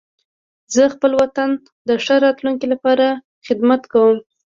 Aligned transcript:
زه 0.73 0.83
خپل 0.93 1.11
وطن 1.21 1.49
د 1.87 1.89
ښه 2.03 2.15
راتلونکي 2.25 2.65
لپاره 2.73 3.05
خدمت 3.45 3.81
کوم. 3.91 4.17